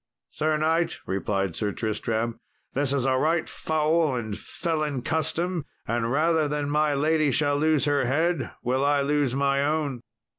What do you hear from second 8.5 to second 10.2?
will I lose my own."